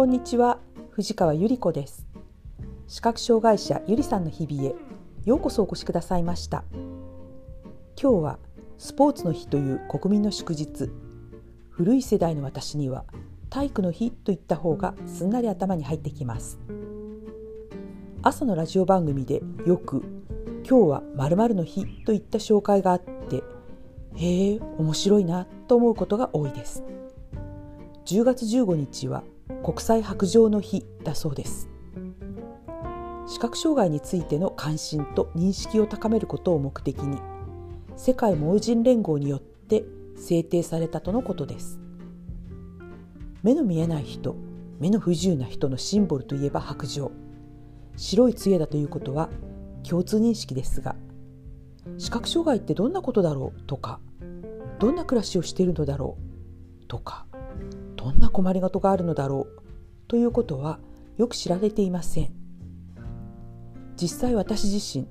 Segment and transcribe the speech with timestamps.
[0.00, 0.58] こんにちは
[0.92, 2.06] 藤川ゆり子です。
[2.88, 4.74] 視覚障害者ゆりさんの日々へ
[5.26, 6.64] ようこそお越しくださいました。
[8.00, 8.38] 今日は
[8.78, 10.90] スポーツの日という国民の祝日。
[11.68, 13.04] 古い世代の私には
[13.50, 16.58] 体育の日といった方がすんなり頭に入ってきます。
[18.22, 20.02] 朝のラジオ番組でよく
[20.66, 23.42] 今日は〇〇の日といった紹介があって
[24.16, 26.84] へえ面白いなと思うことが多いです。
[28.06, 29.24] 10月15日は
[29.62, 31.68] 国際白杖の日だそうです。
[33.26, 37.18] 視覚障害についての関心と認識を高めることを目的に
[37.96, 39.84] 世界盲人連合によって
[40.16, 41.78] 制定されたとのことです。
[43.42, 44.36] 目の見えない人
[44.78, 47.10] 目の不自由な人のシンボルといえば白杖
[47.96, 49.30] 白い杖だということは
[49.88, 50.96] 共通認識ですが
[51.98, 54.00] 視覚障害ってどんなことだろうとか
[54.78, 56.16] どんな暮らしをしているのだろ
[56.82, 57.26] うとか
[58.00, 59.62] どんな困りごとがあるのだろう
[60.08, 60.80] ということは
[61.18, 62.32] よく知られていません。
[63.94, 65.06] 実際私自身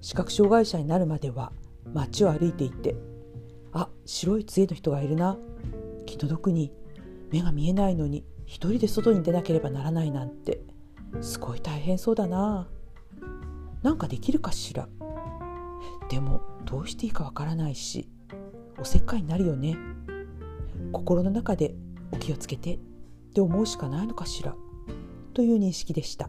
[0.00, 1.52] 視覚障害者になるまでは
[1.92, 2.96] 街を歩いていて
[3.72, 5.38] あ白い杖の人がいるな。
[6.06, 6.72] 気の毒に
[7.30, 10.60] 目が見えないのに一人で外に出なければならないなんて
[11.20, 12.66] すごい大変そうだな。
[13.84, 14.88] なんかできるかしら。
[16.10, 18.08] でもどうしていいかわからないし
[18.76, 19.76] おせっかいになるよね。
[20.90, 21.76] 心の中で
[22.20, 22.78] 気をつけてっ
[23.34, 24.54] て思うしかないのかしら？
[25.32, 26.28] という認識でした。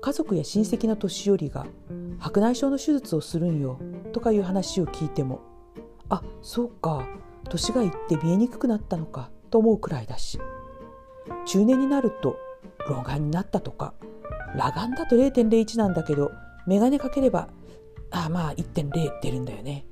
[0.00, 1.66] 家族や親戚の年寄りが
[2.18, 3.80] 白内障の手術をするんよ
[4.12, 5.40] とかいう話を聞いても
[6.08, 7.04] あそうか
[7.48, 10.38] 年がいって見えにくくなったのかと思うくらいだし
[11.46, 12.36] 中年になると
[12.88, 13.94] 老眼になったとか
[14.52, 16.30] 裸眼だと0.01なんだけど
[16.68, 17.48] 眼鏡かければ
[18.12, 19.86] あまあ1.0出るんだよね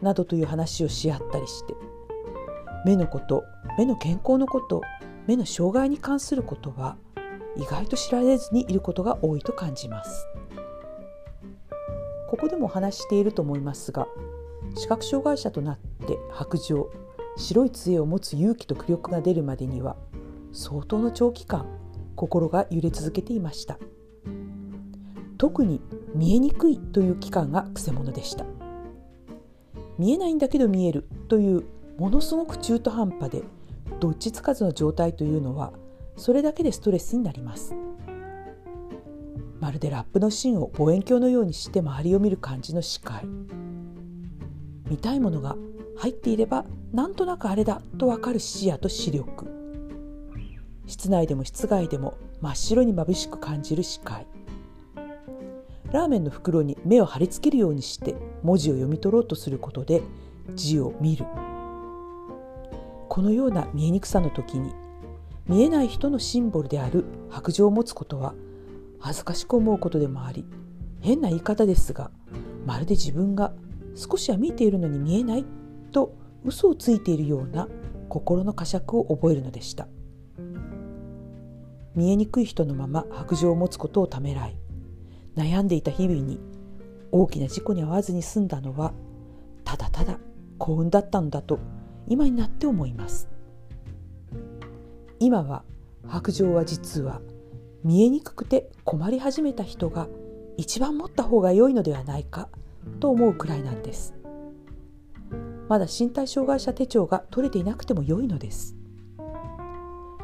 [0.00, 1.74] などという話をし合ったりして
[2.84, 3.44] 目のこと
[3.78, 4.82] 目の健康のこと
[5.26, 6.96] 目の障害に関することは
[7.56, 10.26] 意外と知られずにいることが多いと感じます。
[12.28, 14.08] ここでもお話していると思いますが
[14.74, 16.90] 視覚障害者となって白状
[17.36, 19.96] 白い杖を持つ勇気と気力が出るまでには
[20.52, 21.66] 相当の長期間
[22.16, 23.78] 心が揺れ続けていました。
[25.38, 25.80] 特に
[26.14, 28.44] 見えにくいという期間がくせ者でした。
[29.98, 31.64] 見えないんだけど見えるという
[31.98, 33.42] ものすごく中途半端で
[34.00, 35.72] どっちつかずの状態というのは
[36.16, 37.74] それだけでストレスになります。
[39.60, 43.24] まるでラップの芯を望遠鏡のようにして周りを見る感じの視界。
[44.90, 45.56] 見たいものが
[45.96, 49.46] 入っていればなんとなくあれだとわかる視野と視力。
[50.86, 54.26] 室内でも室外でも真っ白に眩しく感じる視界。
[55.92, 60.02] ラーメンの袋に目を貼り付けるようにして文字を読み取ろうとすることで
[60.54, 61.24] 字を見る。
[63.12, 64.72] このような見えにくさの時に
[65.46, 68.32] 見えない人のシンボルである白状を持つことは
[69.00, 70.46] 恥ずかしく思うことでもあり
[71.02, 72.10] 変な言い方ですが
[72.64, 73.52] まるで自分が
[73.94, 75.44] 少しは見ているのに見えない
[75.92, 77.68] と嘘をついているような
[78.08, 79.88] 心の呵責を覚えるのでした。
[81.94, 84.56] 見えにくい人のまま白状を持つことをためらい
[85.36, 86.40] 悩んでいた日々に
[87.10, 88.94] 大きな事故に遭わずに済んだのは
[89.64, 90.18] ただただ
[90.56, 91.58] 幸運だったのだと
[92.12, 93.26] 今になって思います。
[95.18, 95.64] 今は
[96.06, 97.22] 白状は実は
[97.84, 100.08] 見えにくくて困り始めた人が
[100.58, 102.50] 一番持った方が良いのではないか
[103.00, 104.14] と思うくらいなんです。
[105.70, 108.76] まだ身体障害者手帳が取れていなくても良いのです。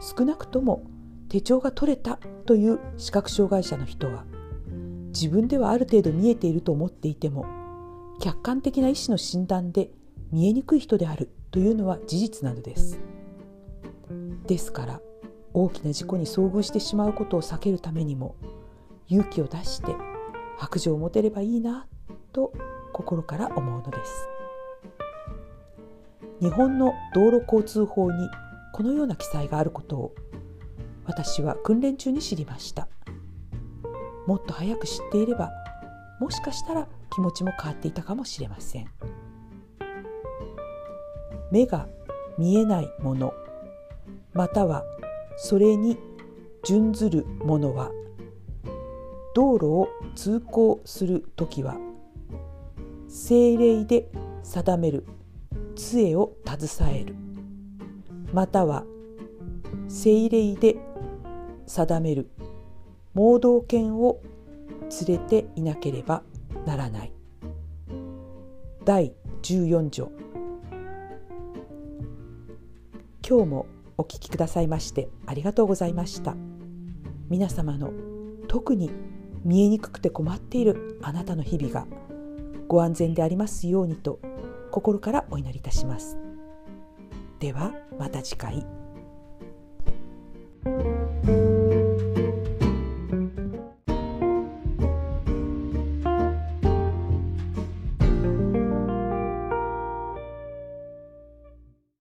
[0.00, 0.82] 少なくとも
[1.28, 4.24] 手帳が取れたという視覚障害者の人は
[5.10, 7.46] 自分ではある程度見えていると思っていても
[8.20, 9.90] 客観的な医師の診断で
[10.32, 11.30] 見えにくい人である。
[11.56, 13.00] というのは事実なのです。
[14.46, 15.00] ですから
[15.54, 18.36] 大きな事故に遭遇してしまうことを避けるためにも
[19.08, 19.96] 勇気を出して
[20.58, 21.86] 白状を持てればいいな
[22.34, 22.52] と
[22.92, 24.28] 心から思うのです。
[26.42, 28.28] 日本の道路交通法に
[28.74, 30.14] このような記載があることを
[31.06, 32.86] 私は訓練中に知りました。
[34.26, 35.50] もっと早く知っていれば
[36.20, 38.90] もしかしたら気持ちも変わっていたかもしれません。
[41.50, 41.88] 目が
[42.38, 43.32] 見えないもの
[44.32, 44.84] または
[45.36, 45.98] それに
[46.64, 47.90] 準ずるものは
[49.34, 51.76] 道路を通行する時は
[53.06, 54.10] 政令で
[54.42, 55.06] 定める
[55.76, 57.14] 杖を携える。
[58.32, 58.84] または
[59.84, 60.76] 政令で
[61.66, 62.30] 定める。
[63.14, 64.20] 盲導犬を
[65.06, 66.22] 連れていなければ
[66.66, 67.12] ならない。
[68.84, 70.10] 第14条。
[73.28, 73.66] 今日も
[73.98, 76.36] お聞きくださいましてありがとうございました
[77.28, 77.90] 皆様の
[78.46, 78.92] 特に
[79.44, 81.88] 見えにくくて困っているあなたの日々が
[82.68, 84.20] ご安全でありますようにと
[84.70, 86.16] 心からお祈りいたします
[87.40, 88.85] ではまた次回。